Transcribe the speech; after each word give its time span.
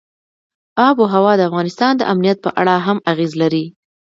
آب 0.87 0.95
وهوا 0.99 1.33
د 1.37 1.41
افغانستان 1.49 1.93
د 1.97 2.03
امنیت 2.13 2.37
په 2.45 2.49
اړه 2.61 2.75
هم 2.85 2.97
اغېز 3.11 3.31
لري. 3.41 3.65